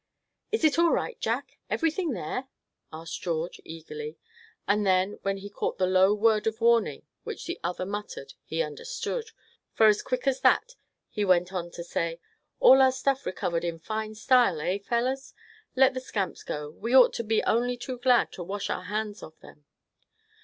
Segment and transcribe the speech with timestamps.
[0.51, 2.47] "Is it all right, Jack; everything there?"
[2.91, 4.17] asked George, eagerly;
[4.67, 8.63] and then, as he caught the low word of warning which the other muttered he
[8.63, 9.29] understood;
[9.73, 10.73] for as quick as that
[11.07, 12.19] he went on to say:
[12.59, 15.35] "All our stuff recovered in fine style, eh, fellows?
[15.75, 19.21] Let the scamps go; we ought to be only too glad to wash our hands
[19.21, 19.65] of them."